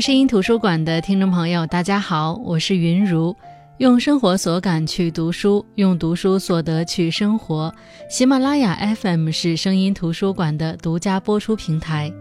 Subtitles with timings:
[0.00, 3.34] 声音图书馆的听众朋友，大家好，我是云如，
[3.78, 7.74] 用生活所感去读书，用读书所得去生活。
[8.08, 12.12] 喜马拉雅 FM 是声音图书馆的独家播出平台。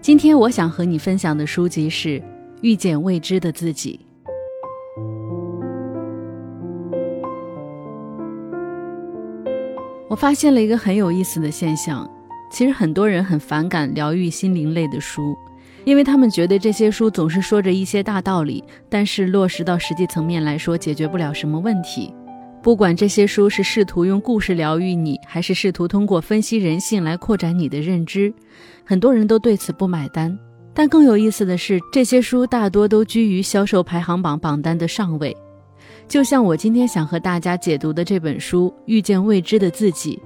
[0.00, 2.18] 今天我想和你分享的书籍是
[2.60, 4.00] 《遇见未知的自己》。
[10.08, 12.08] 我发现了一个很有意思的现象，
[12.50, 15.36] 其实很多人很反感疗愈心灵类的书。
[15.84, 22.12] 因为他们觉得这些书总是说着一些大道理，但是落实到实际层面来说，解决不了什么问题。
[22.62, 28.32] 不管这些书是试图用故事疗愈你，还是试图通过分析人性来扩展你的认知，
[28.84, 30.38] 很多人都对此不买单。
[30.74, 35.34] 但更有意思的是，这些书大多都居于销售排行榜榜单的上位。
[36.06, 40.16] 就像我今天想和大家解读的这本书《遇见未知的自己》，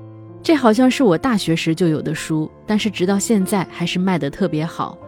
[0.43, 4.99] 这好像是我大学时就有的书，但是直到现在还是卖得特别好。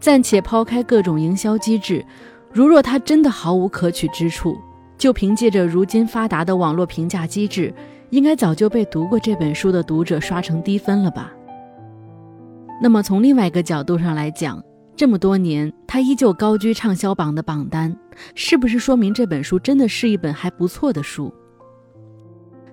[0.00, 2.04] 暂且抛开各种营销机制，
[2.52, 4.56] 如若它真的毫无可取之处，
[4.98, 7.72] 就凭借着如今发达的网络评价机制，
[8.10, 11.32] 应该早就被读过这本书的读者刷成低分了吧？
[12.82, 14.62] 那么从另外一个角度上来讲，
[14.94, 17.96] 这么多年它依旧高居畅销榜的榜单，
[18.34, 21.32] 是不是说明这本书真的是一本还不错的书？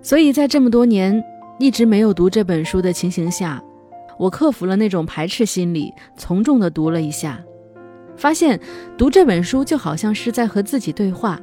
[0.01, 1.23] 所以在这么多年
[1.59, 3.63] 一直没有读这本书的情形下。
[4.21, 7.43] 我克服了那种排斥心理，从众地读了一下，
[8.15, 8.59] 发现
[8.95, 11.41] 读这本书就好像是在和自己对话，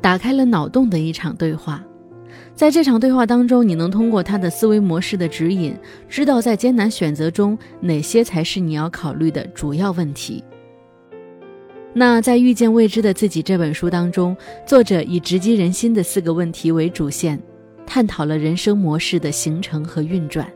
[0.00, 1.80] 打开了脑洞的一场对话。
[2.56, 5.76] 在这场对话当中，你能通过他的思维模式的指引，
[6.08, 10.42] 知道在艰难选择中哪些才是你要考虑的主要问题。
[11.94, 17.40] 那在《遇见未知的自己》这本书当中，作者以直击人心的四个问题为主线，
[17.86, 20.52] 探讨了人生模式的形成和运转。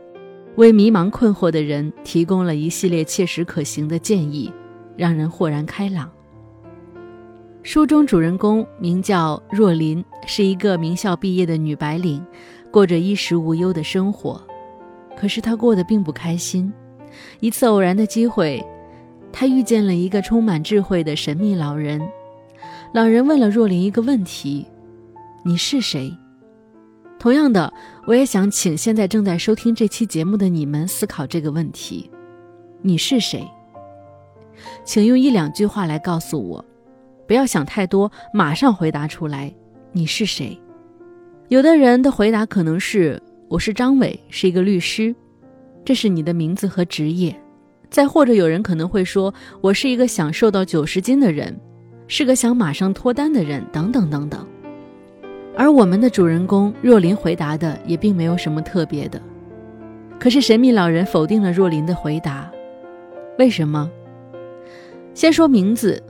[0.55, 4.51] 为迷茫困惑的人提供了一系列切实可行的建议，
[4.95, 6.09] 让人豁然开朗。
[7.63, 12.23] 书中主人公名叫若琳，是一个名校毕业的女白领，
[12.69, 14.39] 过着衣食无忧的生活。
[15.15, 16.71] 可是她过得并不开心。
[17.39, 18.63] 一次偶然的机会，
[19.31, 22.01] 她遇见了一个充满智慧的神秘老人。
[22.93, 24.67] 老人问了若琳一个问题
[25.43, 26.15] ：“你是谁？”
[27.23, 27.71] 同样的，
[28.05, 32.11] 我也想请现在正在收听这期节目的你们思考这个问题：
[32.81, 33.49] 你是谁？
[34.83, 36.65] 请用一两句话来告诉我，
[37.25, 39.49] 不要想太多，马上回答出来。
[39.93, 40.59] 你是谁？
[41.47, 45.15] 有的人的回答可能是：我是张伟，是一个律师，
[45.85, 47.33] 这是你的名字和职业。
[47.89, 51.57] 再或者有人可能会说：我是一个想瘦到九十斤的人，
[52.05, 54.45] 是个想马上脱单的人，等等等等。
[55.55, 59.21] 而我们的主人公若琳回答的也并没有什么特别的，
[60.19, 62.51] 可是神秘老人否定了若琳的回答，
[63.37, 63.89] 为什么？
[65.13, 66.01] 先说名字，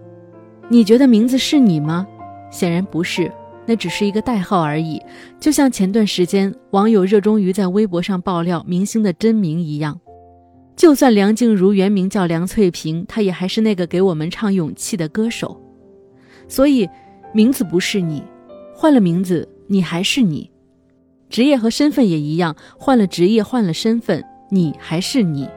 [0.70, 2.08] 你觉得名字是你吗？
[2.50, 3.30] 显然不是，
[3.66, 5.02] 那只是一个代号而已。
[5.40, 10.00] 就像前段时间网友热衷于在微博上爆料明星的真名一样，
[10.76, 15.60] 就算梁静茹原名叫梁翠萍，她也还是那个给我们唱《勇气》的歌手。
[16.48, 16.90] 所以，
[17.34, 18.24] 名字不是你。
[18.76, 20.50] 换了名字，你还是你；
[21.30, 25.48] 职业和身份也一样，换了职业，换了身份，你还是你。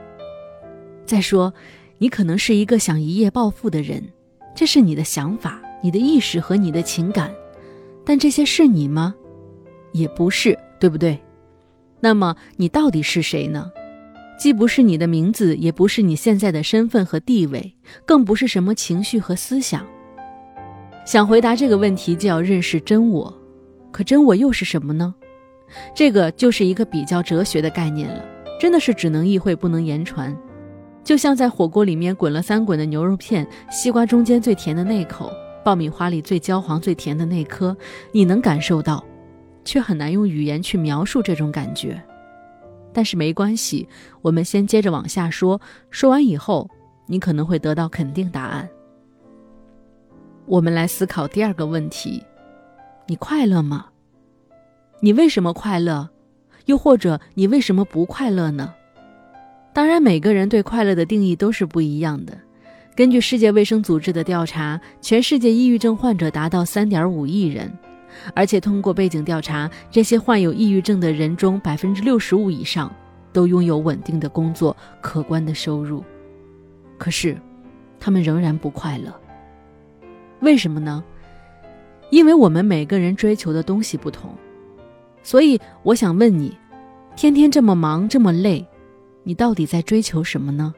[1.05, 1.53] 再说，
[1.99, 4.03] 你可能是一个想一夜暴富的人，
[4.55, 7.35] 这是你的想法、你的意识和你的情感，
[8.05, 9.15] 但这些是你吗？
[9.93, 11.19] 也不是，对不对？
[12.01, 13.71] 那么你到底是谁呢？
[14.39, 19.87] 既不是你的名字，也不是你现在的身份和地位，更不是什么情绪和思想。
[21.07, 23.33] 想回答这个问题，就要认识真我。
[23.93, 25.15] 可真我又是什么呢？
[25.95, 28.25] 这个就是一个比较哲学的概念了，
[28.61, 30.37] 真的是只能意会不能言传。
[31.05, 35.31] 就像在火锅里面滚了三滚的牛肉片，西瓜中间最甜的那口，
[35.65, 37.75] 爆米花里最焦黄最甜的那颗，
[38.11, 39.03] 你能感受到，
[39.65, 42.03] 却很难用语言去描述这种感觉。
[42.93, 43.89] 但是没关系，
[44.23, 46.69] 我们先接着往下说，说完以后，
[47.07, 48.69] 你可能会得到肯定答案。
[50.47, 52.23] 我们来思考第二个问题：
[53.07, 53.87] 你快乐吗？
[55.01, 56.09] 你为什么快乐？
[56.67, 58.73] 又或者你为什么不快乐呢？
[59.73, 62.39] 当然，每个人对快乐的定义都是不一样的。
[62.95, 67.71] 根据世界卫生组织的调查，全世界抑郁症患者达到三点五亿人，
[68.33, 72.95] 而且通过背景调查，这些患有抑郁症的人中，百分之六十五以上
[73.33, 76.05] 都拥有稳定的工作、可观的收入。
[76.97, 77.37] 可是，
[77.99, 79.13] 他们仍然不快乐。
[80.41, 81.03] 为什么呢？
[82.11, 84.31] 因为我们每个人追求的东西不同，
[85.23, 86.57] 所以我想问你：
[87.17, 88.65] 天天这么忙这么累，
[89.25, 90.73] 你到底在追求什么呢？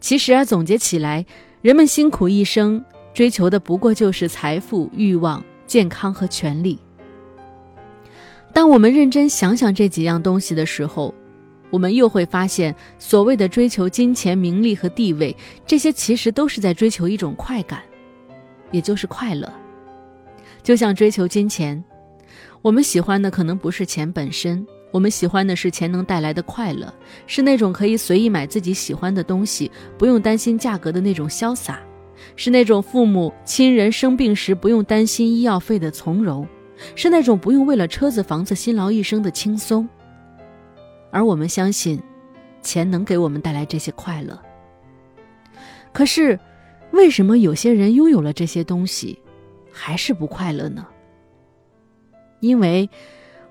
[0.00, 1.24] 其实啊，总结起来，
[1.62, 6.78] 人们辛苦一生，追求的不过就是财富、欲望、健康和权利。
[8.52, 11.14] 当我们认真想想这几样东西的时候，
[11.70, 17.80] 我们又会发现，所谓的追求金钱、名利和地位，这些其实都是在追求一种快感，
[18.70, 19.50] 也就是快乐。
[20.62, 21.82] 就像追求金钱，
[22.62, 26.92] 我们喜欢的可能不是钱本身，我们喜欢的是钱能带来的快乐，
[27.26, 31.80] 是那种可以随意买自己喜欢的东西，不用担心价格的那种潇洒，
[32.36, 36.46] 是那种父母亲人生病时不用担心医药费的从容，
[36.94, 39.88] 是那种不用为了车子房子辛劳一生的轻松。
[41.10, 42.00] 而我们相信，
[42.62, 44.38] 钱能给我们带来这些快乐。
[45.92, 46.38] 可是，
[46.92, 49.18] 为什么有些人拥有了这些东西，
[49.72, 50.86] 还是不快乐呢？
[52.40, 52.88] 因为，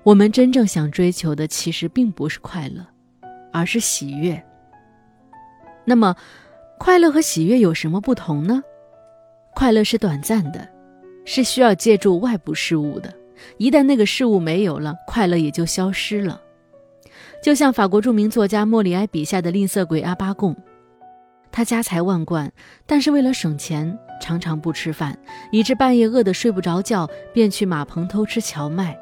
[0.02, 2.84] 我们真正想追求的其实并不是快乐，
[3.52, 4.42] 而是喜悦。
[5.84, 6.14] 那么，
[6.78, 8.62] 快乐和喜悦有什么不同呢？
[9.54, 10.68] 快乐是短暂的，
[11.24, 13.12] 是需要借助外部事物的。
[13.56, 16.40] 一旦那个事物没有了，快乐也就消失了。
[17.42, 20.54] 就像法国著名作家莫里埃笔下的吝啬鬼阿巴贡，
[21.52, 22.50] 他家财万贯，
[22.86, 25.18] 但是为了省钱，常常不吃饭，
[25.50, 28.96] 以致半夜饿得睡不着觉，便去马棚偷吃荞麦。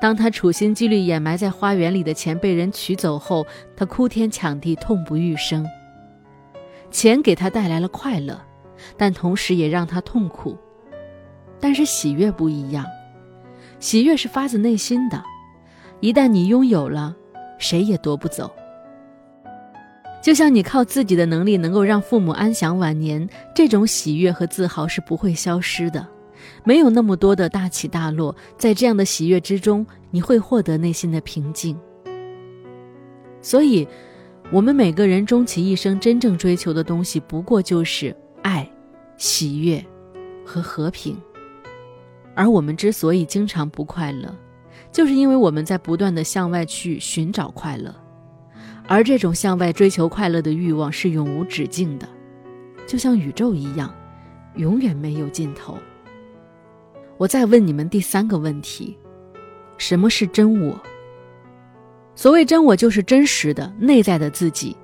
[0.00, 5.66] 当他处心积虑掩埋在花园里的钱被人取走后，他哭天抢地，痛不欲生。
[6.90, 8.38] 钱给他带来了快乐，
[8.96, 10.56] 但同时也让他痛苦。
[11.58, 12.84] 但是喜悦不一样，
[13.80, 15.24] 喜悦是发自内心的，
[16.00, 17.16] 一旦你拥有了。
[17.58, 18.54] 谁也夺不走。
[20.26, 26.04] 就像你靠自己的能力能够让父母安享晚年，这种喜悦和自豪是不会消失的。
[26.64, 31.78] 没有那么多的大起大落，在这样的喜悦之中，你会获得内心的平静。
[33.40, 33.86] 所以，
[34.50, 38.12] 我们每个人终其一生真正追求的东西，不过就是
[38.42, 38.68] 爱、
[39.16, 39.80] 喜悦
[40.44, 41.16] 和和平。
[42.34, 44.34] 而我们之所以经常不快乐，
[44.90, 47.94] 就是因为我们在不断的向外去寻找快乐，
[48.88, 52.08] 而这种向外追求快乐的欲望是永无止境的，
[52.86, 53.92] 就像宇宙一样，
[54.54, 55.76] 永远没有尽头。
[57.18, 58.96] 我再问你们第三个问题：
[59.76, 60.80] 什么是真我？
[62.14, 64.76] 所谓真我，就是真实的内在的自己，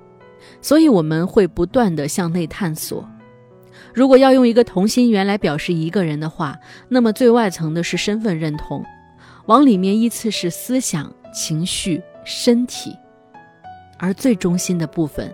[0.61, 3.09] 所以我们会不断的向内探索。
[3.95, 6.59] 如果要用一个同心圆来表示一个人的话，
[6.89, 8.85] 那么最外层的是身份认同。
[9.47, 12.97] 往里面依次是思想、情绪、身体，
[14.03, 15.33] 而最中心的部分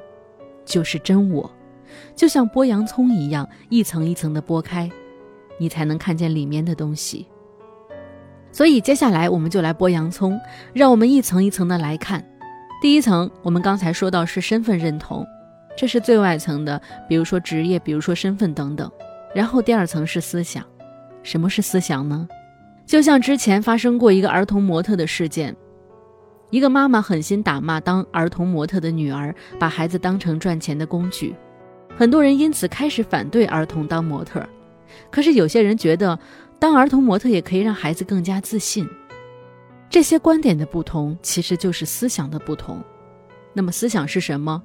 [0.66, 1.50] 就是真我，
[2.14, 4.90] 就像剥洋葱一样，一层一层的剥开，
[5.58, 7.26] 你才能看见里面的东西。
[8.52, 10.38] 所以接下来我们就来剥洋葱，
[10.74, 12.22] 让我们一层一层的来看。
[12.82, 15.26] 第一层，我们刚才说到是身份认同，
[15.74, 16.78] 这是最外层的，
[17.08, 18.90] 比如说职业，比如说身份等等。
[19.34, 20.62] 然后第二层是思想，
[21.22, 22.28] 什么是思想呢？
[22.84, 25.56] 就像之前发生过一个儿童模特的事件，
[26.50, 31.34] 一个妈妈狠心打骂当儿童模特的女儿，把孩子当成赚钱的工具，
[31.96, 34.46] 很多人因此开始反对儿童当模特。
[35.10, 36.18] 可是有些人觉得，
[36.58, 38.88] 当儿童模特也可以让孩子更加自信。
[39.90, 42.82] 这些观点的不同，其实就是思想的不同。
[43.52, 44.62] 那么思想是什么？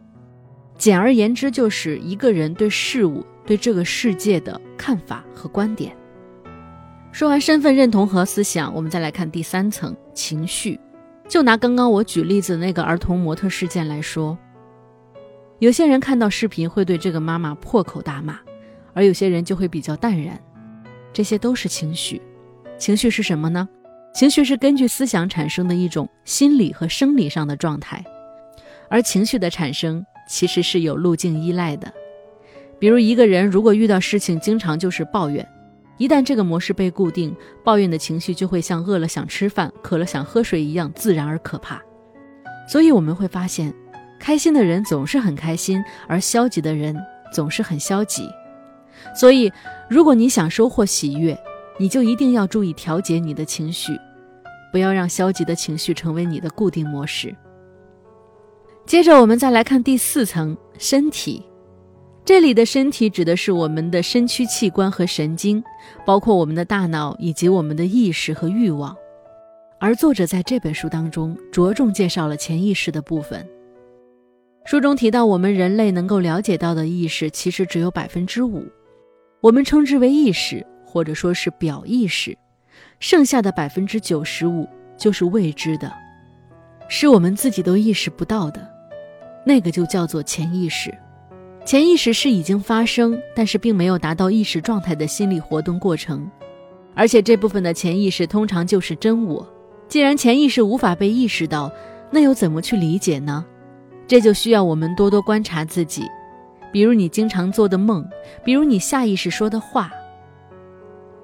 [0.78, 5.96] 简而言之，就是一个人对事物、对这个世界的看法和观点。
[7.12, 10.80] 说完身份认同和思想，我们再来看第三层情绪。
[11.28, 14.38] 就拿刚刚我举例子那个儿童模特事件来说，
[15.60, 18.40] 有些人看到视频会对这个妈妈破口大骂，
[18.94, 20.40] 而有些人就会比较淡然。
[21.12, 22.22] 这些都是情绪。
[22.78, 23.68] 情绪是什么呢？
[24.14, 28.04] 情绪是根据思想产生的一种心理和生理上的状态，
[28.90, 31.92] 而情绪的产生其实是有路径依赖的。
[32.78, 35.48] 比如一个人如果遇到事情经常就是抱怨。
[35.98, 41.82] 一旦这个模式被固定，抱怨的情绪就会像饿了想吃饭、渴了想喝水一样自然而可怕。
[42.68, 43.74] 所以我们会发现，
[44.20, 46.96] 开心的人总是很开心，而消极的人
[47.34, 48.28] 总是很消极。
[49.16, 49.52] 所以，
[49.90, 51.38] 如果你想收获喜悦，
[51.78, 54.00] 你就一定要注意调节你的情绪，
[54.72, 57.36] 不要让消极的情绪成为你的固定模式。
[58.86, 61.44] 接着，我们再来看第四层身体。
[62.26, 65.62] 这里的身体指的是我们的身躯器官和神经，
[66.06, 68.96] 包括我们的大脑以及我们的意识和欲望。
[69.78, 73.46] 而作者在这本书当中着重介绍了潜意识的部分。
[74.64, 78.66] 书中提到，我们人类能够了解到的意识其实只有百分之五，
[79.42, 82.38] 我们称之为意识，或者说是表意识。
[83.02, 84.66] 剩下的百分之九十五
[84.98, 85.92] 就是未知的，
[86.88, 88.66] 是我们自己都意识不到的，
[89.46, 90.98] 那个就叫做潜意识。
[91.66, 96.30] 潜意识是已经发生，但是并没有达到意识状态的心理活动过程，
[96.94, 99.48] 而且这部分的潜意识通常就是真我。
[99.88, 101.72] 既然潜意识无法被意识到，
[102.12, 103.46] 那又怎么去理解呢？
[104.06, 106.04] 这就需要我们多多观察自己，
[106.72, 108.06] 比如你经常做的梦，
[108.44, 109.92] 比如你下意识说的话。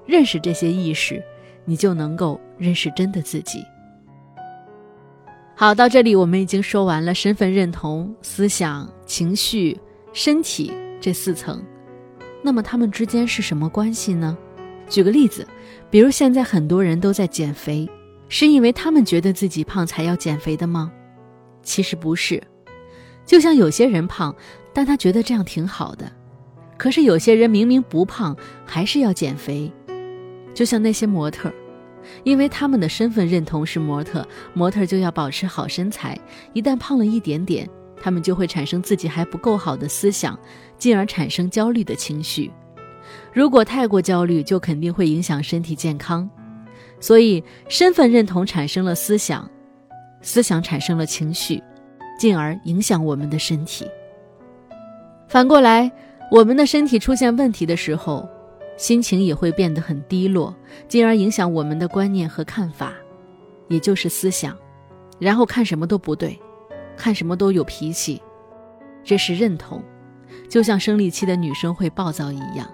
[0.05, 1.21] 认识这些意识，
[1.65, 3.63] 你就能够认识真的自己。
[5.53, 9.77] 好，到这里我们已经说完了身份认同、思想、情绪。
[10.11, 11.63] 身体这四层，
[12.43, 14.37] 那么他们之间是什么关系呢？
[14.87, 15.47] 举个例子，
[15.89, 17.87] 比如现在很多人都在减肥，
[18.27, 20.91] 是因为他们觉得自己胖才要减肥的吗？
[21.61, 22.41] 其实不是。
[23.25, 24.35] 就像有些人胖，
[24.73, 26.07] 但他觉得这样挺好的；
[26.77, 28.35] 可是有些人明明不胖，
[28.65, 29.71] 还是要减肥。
[30.55, 31.53] 就像那些模特，
[32.23, 36.19] 因为他们的身份认同是模特，模特就要保持好身材，
[36.53, 37.69] 一旦胖了一点点。
[38.01, 40.37] 他们就会产生自己还不够好的思想，
[40.77, 42.51] 进而产生焦虑的情绪。
[43.33, 46.29] 如果太过焦虑，就肯定会影响身体健康。
[46.99, 49.49] 所以，身份认同产生了思想，
[50.21, 51.61] 思想产生了情绪，
[52.19, 53.85] 进而影响我们的身体。
[55.27, 55.91] 反过来，
[56.31, 58.27] 我们的身体出现问题的时候，
[58.77, 60.53] 心情也会变得很低落，
[60.87, 62.93] 进而影响我们的观念和看法，
[63.67, 64.55] 也就是思想。
[65.19, 66.37] 然后看什么都不对。
[66.99, 68.21] 看什么都有脾气，
[69.05, 69.81] 这是认同，
[70.49, 72.69] 就像生理期的女生会暴躁一样。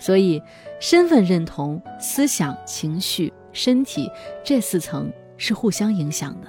[0.00, 0.42] 所以，
[0.80, 4.10] 身份认同、思想、情绪、身体
[4.42, 6.48] 这四层是互相影响的。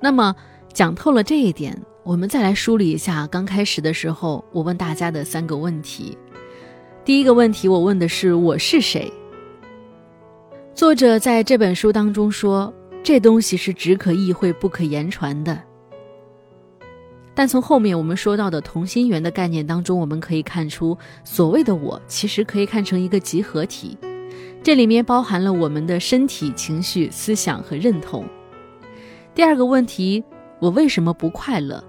[0.00, 0.34] 那么，
[0.72, 6.16] 讲透了这一点，我们再来梳理一下刚开始的时候我问大家的三个问题。
[7.04, 9.12] 第一个问题，我问的是我是谁。
[10.72, 12.72] 作者在这本书当中说。
[13.02, 15.60] 这东西是只可意会不可言传的，
[17.34, 23.96] 但从后面我们说到的同心圆的概念当中，我们可以看出，所谓的我其实可以看成一个集合体，
[24.62, 28.24] 这里面包含了我们的身体、情绪、思想和认同。
[29.34, 30.22] 第二个问题，
[30.58, 31.82] 我为什么不快乐？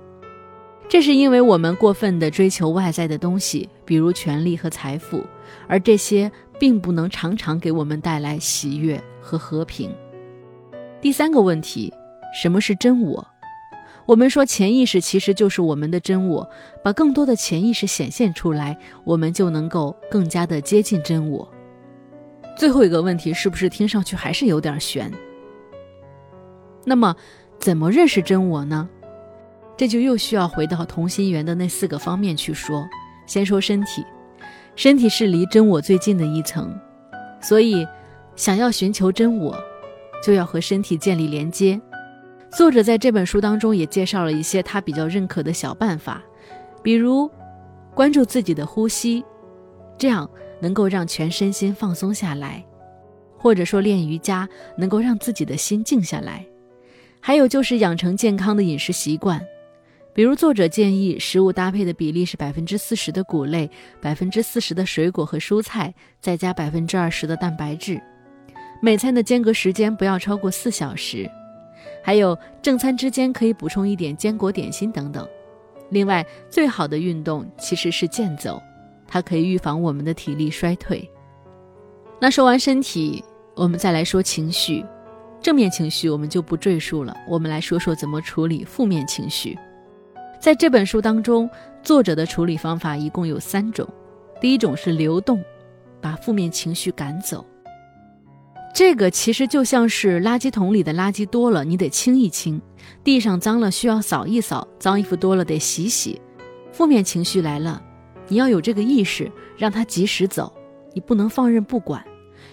[0.87, 5.25] 这是因为我们过分的追求外在的东西，比如权力和财富，
[5.67, 9.91] 而这些并不能常常给我们带来喜悦和和平。
[11.01, 11.91] 第三个问题，
[12.31, 13.27] 什么是真我？
[14.05, 16.47] 我们说潜意识其实就是我们的真我，
[16.83, 21.51] 把更多的潜意识显现出来，我们就能够更加的接近真我。
[22.55, 25.11] 最后一个问题是不是听上去还是有点悬？
[26.85, 27.15] 那么，
[27.57, 28.87] 怎么认识真我呢？
[29.75, 32.87] 这就又需要回到同心圆的那四个方面去说。
[33.25, 34.05] 先说身体，
[34.75, 36.77] 身体是离真我最近的一层，
[37.41, 37.87] 所以
[38.35, 39.57] 想要寻求真我。
[40.21, 41.79] 就要和身体建立连接。
[42.51, 46.21] 作者在这本书当中也介绍了一些他比较认可的小办法，
[46.83, 47.29] 比如
[47.93, 49.23] 关注自己的呼吸，
[49.97, 52.61] 这样能够让全身心放松下来；
[53.37, 54.47] 或者说练瑜伽，
[54.77, 56.45] 能够让自己的心静下来。
[57.21, 59.41] 还有就是养成健康的饮食习惯，
[60.13, 63.69] 比如作者建议食物搭配的比例是百分之四十的谷类，
[64.01, 68.01] 百分之四十的水果和蔬菜，再加百分之二十的蛋白质。
[68.83, 71.29] 每餐的间隔时间不要超过四小时，
[72.03, 75.27] 还有正餐之间可以补充一点坚果点心等等。
[75.91, 78.59] 另外，最好的运动其实是健走，
[79.07, 81.07] 它可以预防我们的体力衰退。
[82.19, 83.23] 那说完身体，
[83.55, 84.83] 我们再来说情绪。
[85.41, 89.57] 正面情绪我们就不赘述了，我们来说说怎么处理负面情绪。
[90.39, 91.47] 在这本书当中，
[91.83, 93.87] 作者的处理方法一共有三种。
[94.39, 95.43] 第一种是流动，
[95.99, 97.45] 把负面情绪赶走。
[98.73, 102.59] 这个其实就像是垃圾桶里的垃圾多了，你得清一清；
[103.03, 106.21] 地上脏了，需要扫一扫；脏衣服多了，得洗洗。
[106.71, 107.81] 负面情绪来了，
[108.27, 110.51] 你要有这个意识，让它及时走，
[110.93, 112.03] 你不能放任不管，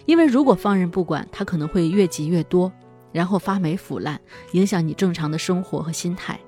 [0.07, 2.71] 因为如果放任不管，它可能会越积越多，
[3.13, 4.21] 然后发霉腐烂，
[4.53, 6.39] 影响你正常的生活和心态。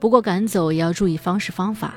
[0.00, 1.94] 不过赶走也要注意方式方法，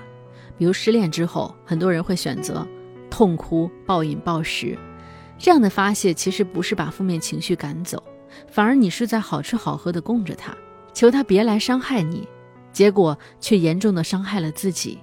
[0.58, 2.65] 比如失恋之后，很多人会选择
[3.10, 4.77] 痛哭、暴饮暴食。
[5.41, 8.01] 这样的发泄其实不是把负面情绪赶走，
[8.48, 10.55] 反而你是在好吃好喝的供着他，
[10.93, 12.27] 求他别来伤害你，
[12.71, 15.00] 结果却严重的伤害了自己。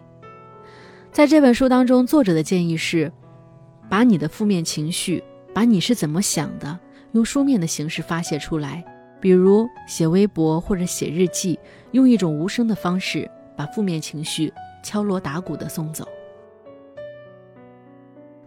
[1.11, 3.11] 在这本书当中，作者的建议是，
[3.90, 6.78] 把你的负面情绪，把你是怎么想的，
[7.12, 8.85] 用书面的形式发泄出来，
[9.21, 11.59] 比如写微博或者写日记，
[11.90, 14.52] 用一种无声的方式把负面情绪
[14.85, 16.07] 敲锣打鼓的送走。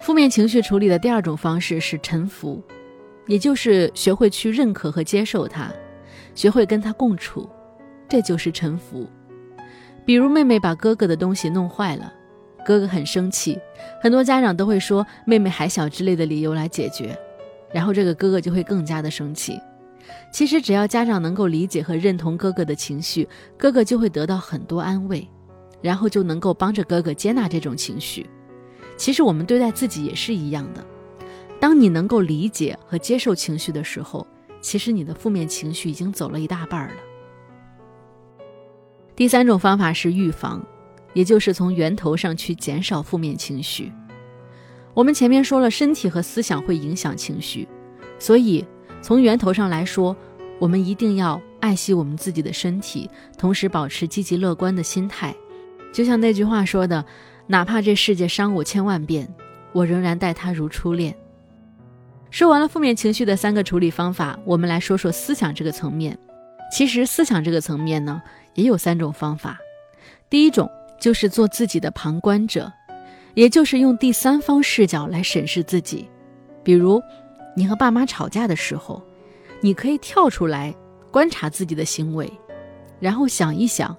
[0.02, 2.62] 负面情绪处理的第二种方式是臣服，
[3.28, 5.72] 也就是学会去认可和接受它，
[6.34, 7.48] 学会跟它共处，
[8.10, 9.08] 这就是臣服。
[10.04, 12.12] 比如妹妹把哥哥的东西弄坏了，
[12.66, 13.60] 哥哥很生气，
[14.02, 17.16] 很多家长都会说妹妹还小之类的理由来解决，
[17.72, 19.60] 然后这个哥哥就会更加的生气。
[20.34, 25.28] 其实只要家长能够理解和认同哥哥的情绪，哥哥就会得到很多安慰，
[25.80, 28.28] 然后就能够帮着哥哥接纳这种情绪。
[29.02, 30.86] 其实我们对待自己也是一样的，
[31.60, 34.28] 当你能够理解和接受情绪的时候，
[34.62, 36.94] 其实你的负面情绪已经走了一大半了。
[39.16, 40.64] 第三种方法是预防，
[41.16, 43.92] 也就是从源头上去减少负面情绪。
[44.94, 47.68] 我们前面说了，身体和思想会影响情绪，
[48.20, 48.64] 所以。
[49.02, 50.16] 从源头上来说，
[50.60, 55.36] 我们一定要爱惜我们自己的身体，同时保持积极乐观的心态。
[55.92, 57.04] 就像那句话说的
[57.48, 59.28] ：“哪怕这世界伤我千万遍，
[59.74, 61.16] 我仍然待他如初恋。”
[62.32, 66.18] 说完了负面情绪的三个处理方法，我们来说说思想这个层面。
[66.72, 68.22] 其实思想这个层面呢，
[68.54, 69.58] 也有三种方法。
[70.30, 70.70] 第一种
[71.00, 72.72] 就是做自己的旁观者，
[73.34, 76.10] 也就是用第三方视角来审视自己，
[76.64, 77.02] 比如。
[77.54, 79.04] 你和爸妈吵架的时候，
[79.60, 80.74] 你可以跳出来
[81.12, 82.32] 观察自己的行为，
[82.98, 83.94] 然后想一想，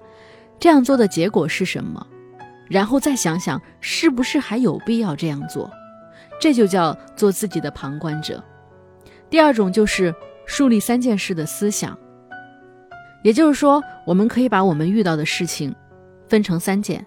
[0.59, 2.03] 这样做的结果是什么，
[2.73, 5.69] 然后再想想是不是还有必要这样做，
[6.41, 8.43] 这就叫做自己的旁观者。
[9.29, 10.11] 第二种就是
[10.47, 11.95] 树立三件事的思想，
[13.23, 15.73] 也就是说，我们可以把我们遇到的事情
[16.27, 17.05] 分成三件：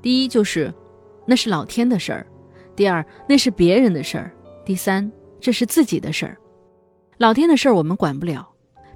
[0.00, 0.72] 第一就是
[1.26, 2.24] 那是老天的事儿；
[2.74, 4.30] 第二那是别人的事儿；
[4.64, 5.12] 第三。
[5.38, 6.38] 这是自己的事儿，
[7.18, 8.48] 老天的事儿我们管不了，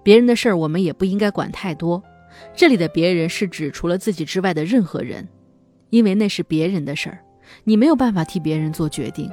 [0.03, 2.03] 别人的事儿我们也不应该管太多。
[2.57, 5.29] 这里的别人是指除了自己之外的任何人，
[5.91, 7.19] 因为那是别人的事儿，
[7.65, 9.31] 你没有办法替别人做决定。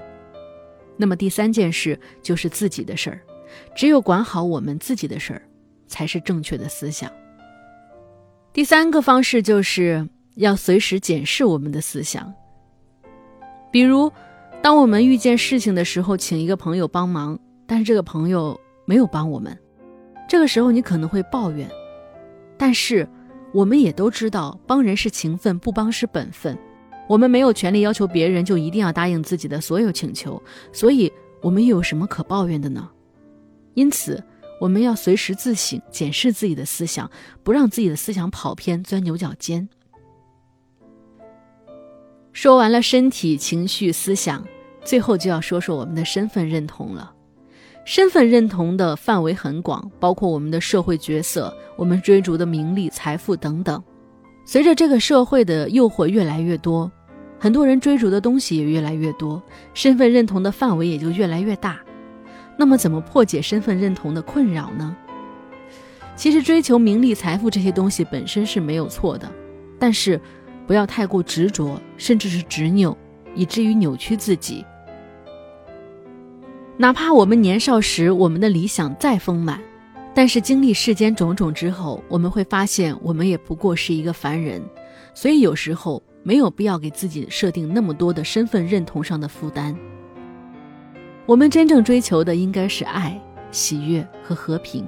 [0.98, 3.22] 那么第三件事就是自己的事儿，
[3.76, 5.42] 只有管好我们自己的事儿，
[5.88, 7.12] 才是正确的思想。
[8.52, 12.34] 第三个方式就是要随时检视我们的思想，
[13.72, 14.12] 比如。
[14.60, 19.56] 当我们遇见事情的时候，请一个朋友帮忙，但是这个朋友没有帮我们，
[20.28, 21.70] 这个时候你可能会抱怨。
[22.58, 23.08] 但是
[23.54, 26.58] 我们也都知道，帮人是情分，不帮是本分。
[27.08, 30.42] 我们没有权利要求别人就一定要答应自己的所有请求，
[30.74, 32.90] 所以我们又有什么可抱怨的呢？
[33.76, 34.22] 因此，
[34.60, 37.10] 我们要随时自省，检视自己的思想，
[37.44, 39.68] 不让自己的思想跑偏，钻牛角尖。
[42.34, 44.46] 说完了身体、情绪、思想，
[44.84, 47.14] 最后就要说说我们的身份认同了。
[47.88, 53.82] 身份认同的范围很广，包括我们的社会角色、我们追逐的名利、财富等等。
[54.46, 56.92] 随着这个社会的诱惑越来越多，
[57.40, 59.42] 很多人追逐的东西也越来越多，
[59.74, 61.80] 身份认同的范围也就越来越大。
[62.58, 64.94] 那么，怎么破解身份认同的困扰呢？
[66.14, 69.32] 其实，追求名利、财富这些东西本身是没有错的，
[69.80, 70.20] 但是。
[70.68, 72.94] 不要太过执着，甚至是执拗，
[73.34, 74.66] 以至于扭曲自己。
[76.80, 79.60] 哪怕我们年少时，我们的理想再丰满，
[80.14, 84.62] 但是经历世间种种之后，我们会发现，我们也不过是一个凡人。
[85.16, 89.76] 所以有时候没有必要给自己设定那么多的身份认同上的负担。
[91.26, 94.88] 我们真正追求的应该是爱、喜悦和和平。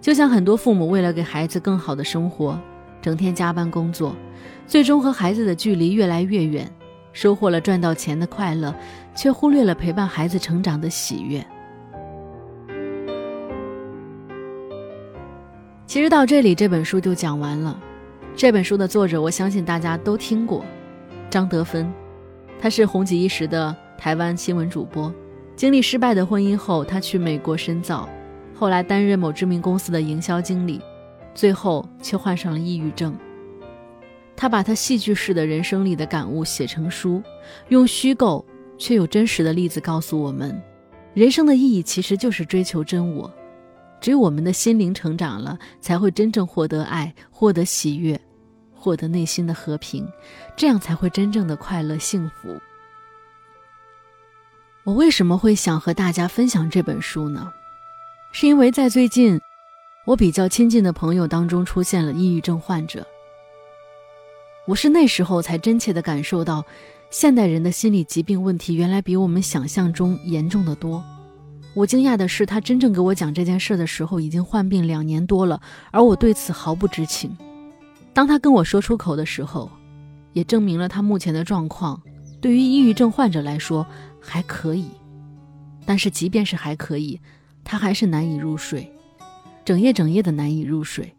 [0.00, 2.58] 就像很多父母为了给孩子更好的生活，
[3.02, 4.16] 整天加班工作。
[4.66, 6.66] 最终和孩子的距离越来越远，
[7.12, 8.74] 收获了赚到钱的快乐，
[9.20, 11.46] 却忽略了陪伴孩子成长的喜悦。
[15.86, 17.78] 其实到这里，这本书就讲完了。
[18.34, 20.64] 这本书的作者，我相信大家都听过，
[21.28, 21.92] 张德芬，
[22.58, 25.12] 他是红极一时的台湾新闻主播。
[25.54, 28.08] 经历失败的婚姻后，他去美国深造，
[28.54, 30.80] 后来担任某知名公司的营销经理，
[31.34, 33.14] 最后却患上了抑郁症。
[34.34, 37.22] 他把他戏剧式的人生里的感悟写成书，
[37.68, 38.42] 用虚构
[38.80, 40.60] 却有真实的例子告诉我们：
[41.12, 43.30] 人生的意义其实就是追求真我。
[44.00, 48.18] 只有我们的心灵成长了，才会真正获得爱，获得喜悦，
[48.74, 50.10] 获得内心的和平，
[50.56, 52.58] 这样才会真正的快乐幸福。
[54.84, 57.52] 我为什么会想和大家分享这本书呢？
[58.32, 59.38] 是因为在最近，
[60.06, 63.06] 我比较亲近的朋友当中出现了抑郁症患者。
[64.66, 66.64] 我是那时候才真切地感受到，
[67.10, 71.04] 现代人的心理疾病问题原来比我们想象中严重的多。
[71.74, 77.36] 我惊讶的是，他真正给我讲这件事的时候，已经患病两年多了，而我对此毫不知情。
[78.12, 79.68] 当他跟我说出口的时候，
[80.32, 82.00] 也证明了他目前的状况
[82.40, 83.84] 对于抑郁症患者来说
[84.20, 84.86] 还可以。
[85.84, 87.20] 但是即便是还可以，
[87.64, 88.88] 他还是难以入睡，
[89.64, 91.12] 整夜整夜的难以入睡。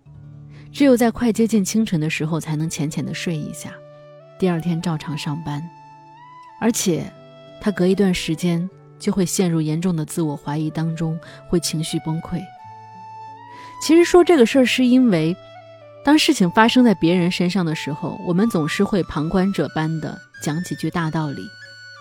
[0.72, 3.74] 只有在快接近清晨的时候，才能浅浅的睡一下，
[4.40, 5.62] 第二天照常上班。
[6.62, 7.04] 而且，
[7.60, 8.70] 他隔一段时间
[9.00, 11.20] 就会陷入严重的自我怀疑当中，
[11.50, 12.40] 会情绪崩溃。
[13.82, 15.36] 其实说这个事儿，是因为
[16.06, 21.42] 当事情发生在别人身上的时候，我们总是会旁观者般的讲几句大道理。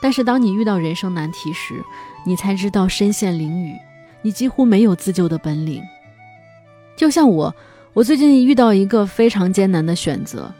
[0.03, 1.83] 但是当你遇到人生难题时，
[2.27, 3.79] 你才知道身陷囹圄，
[4.21, 5.83] 你几乎没有自救的本领。
[6.97, 7.55] 就像我。
[7.93, 10.55] 我最近遇到一个非常艰难的选择，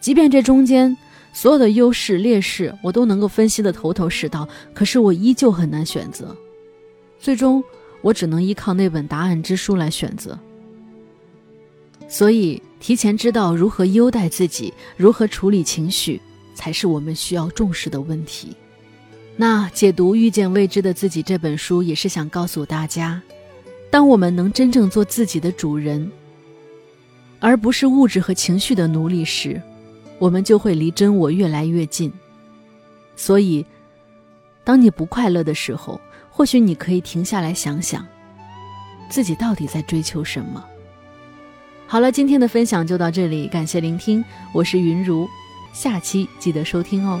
[0.00, 0.94] 即便这中间
[1.32, 6.36] 所有的优势劣势我都能够分析的头头是道，可是我依旧很难选择。
[7.18, 7.62] 最终，
[8.02, 10.38] 我只能依靠那本答案之书来选择。
[12.08, 16.20] 所以，提前知道如何优待自己，如何处理情绪，
[16.54, 18.54] 才是我们需要重视的问题。
[19.34, 23.22] 那解读《遇见未知的自己》这本书，也是想告诉大家，
[23.90, 26.10] 当我们能真正做自己的主人。
[27.40, 29.60] 而不是物质和情绪的奴隶时，
[30.22, 32.12] 我们就会离真我越来越近。
[33.16, 33.66] 所以，
[34.62, 38.06] 当你不快乐的时候，或许你可以停下来想想，
[39.08, 40.64] 自己到底在追求什么。
[41.88, 45.26] 好了，今天的分享就到这里，感谢聆听，我是云如，
[45.72, 47.20] 下期记得收听哦。